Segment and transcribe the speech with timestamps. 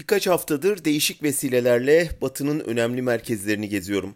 [0.00, 4.14] Birkaç haftadır değişik vesilelerle Batı'nın önemli merkezlerini geziyorum.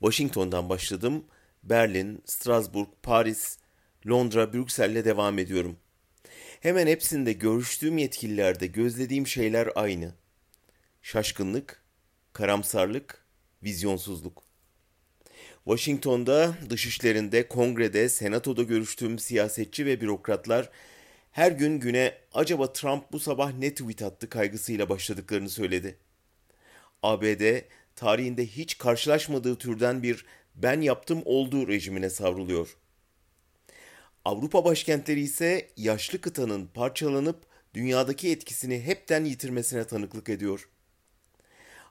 [0.00, 1.24] Washington'dan başladım.
[1.62, 3.58] Berlin, Strasbourg, Paris,
[4.06, 5.76] Londra, Brüksel'le devam ediyorum.
[6.60, 10.14] Hemen hepsinde görüştüğüm yetkililerde gözlediğim şeyler aynı.
[11.02, 11.82] Şaşkınlık,
[12.32, 13.24] karamsarlık,
[13.62, 14.42] vizyonsuzluk.
[15.64, 20.70] Washington'da, dışişlerinde, kongrede, senatoda görüştüğüm siyasetçi ve bürokratlar
[21.32, 25.96] her gün güne acaba Trump bu sabah ne tweet attı kaygısıyla başladıklarını söyledi.
[27.02, 27.60] ABD
[27.96, 32.76] tarihinde hiç karşılaşmadığı türden bir ben yaptım olduğu rejimine savruluyor.
[34.24, 40.68] Avrupa başkentleri ise yaşlı kıtanın parçalanıp dünyadaki etkisini hepten yitirmesine tanıklık ediyor.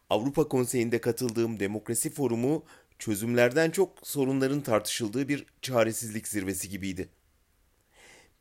[0.10, 2.66] Avrupa Konseyi'nde katıldığım demokrasi forumu
[3.00, 7.10] çözümlerden çok sorunların tartışıldığı bir çaresizlik zirvesi gibiydi.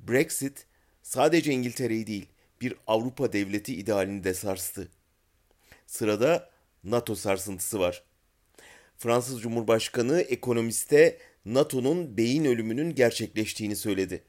[0.00, 0.66] Brexit
[1.10, 2.26] sadece İngiltere'yi değil
[2.60, 4.88] bir Avrupa devleti idealini de sarstı.
[5.86, 6.50] Sırada
[6.84, 8.02] NATO sarsıntısı var.
[8.98, 14.22] Fransız Cumhurbaşkanı ekonomiste NATO'nun beyin ölümünün gerçekleştiğini söyledi.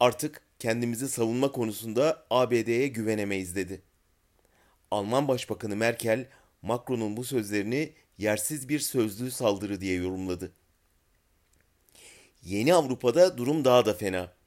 [0.00, 3.82] Artık kendimizi savunma konusunda ABD'ye güvenemeyiz dedi.
[4.90, 6.28] Alman Başbakanı Merkel,
[6.62, 10.52] Macron'un bu sözlerini yersiz bir sözlü saldırı diye yorumladı.
[12.42, 14.43] Yeni Avrupa'da durum daha da fena.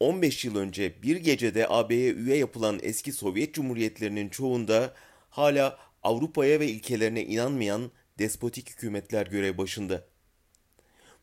[0.00, 4.94] 15 yıl önce bir gecede AB'ye üye yapılan eski Sovyet Cumhuriyetlerinin çoğunda
[5.30, 10.04] hala Avrupa'ya ve ilkelerine inanmayan despotik hükümetler görev başında.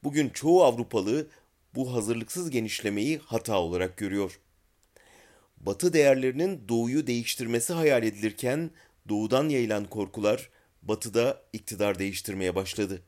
[0.04, 1.28] Bugün çoğu Avrupalı
[1.76, 4.40] bu hazırlıksız genişlemeyi hata olarak görüyor.
[5.58, 8.72] Batı değerlerinin doğuyu değiştirmesi hayal edilirken
[9.10, 10.50] doğudan yayılan korkular
[10.82, 13.02] batıda iktidar değiştirmeye başladı.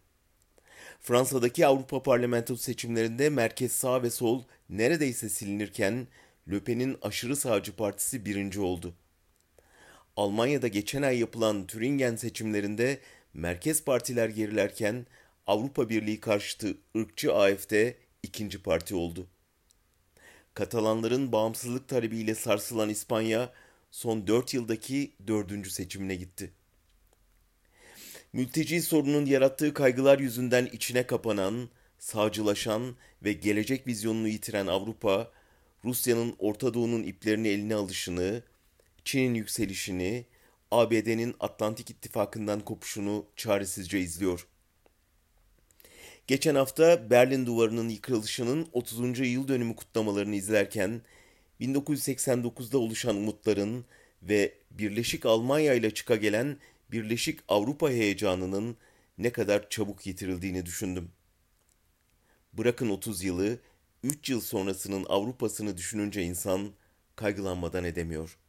[1.00, 6.08] Fransa'daki Avrupa Parlamentosu seçimlerinde merkez sağ ve sol neredeyse silinirken
[6.52, 8.94] Le Pen'in aşırı sağcı partisi birinci oldu.
[10.16, 13.00] Almanya'da geçen ay yapılan Türingen seçimlerinde
[13.34, 15.06] merkez partiler gerilerken
[15.48, 17.74] Avrupa Birliği karşıtı ırkçı AFD
[18.24, 19.28] ikinci parti oldu.
[20.53, 23.53] Katalanların bağımsızlık talebiyle sarsılan İspanya
[23.91, 26.52] son dört yıldaki dördüncü seçimine gitti.
[28.38, 35.31] Mülteci sorunun yarattığı kaygılar yüzünden içine kapanan, sağcılaşan ve gelecek vizyonunu yitiren Avrupa,
[35.86, 38.44] Rusya'nın Orta Doğu'nun iplerini eline alışını,
[39.06, 40.25] Çin'in yükselişini,
[40.72, 44.48] ABD'nin Atlantik İttifakı'ndan kopuşunu çaresizce izliyor.
[46.28, 49.19] Geçen hafta Berlin Duvarı'nın yıkılışının 30.
[49.19, 51.02] yıl dönümü kutlamalarını izlerken
[51.62, 53.86] 1989'da oluşan umutların
[54.24, 56.58] ve Birleşik Almanya ile çıka gelen
[56.92, 58.78] Birleşik Avrupa heyecanının
[59.18, 61.12] ne kadar çabuk yitirildiğini düşündüm.
[62.53, 63.59] Bırakın 30 yılı,
[64.03, 66.74] 3 yıl sonrasının Avrupa'sını düşününce insan
[67.16, 68.47] kaygılanmadan edemiyor.''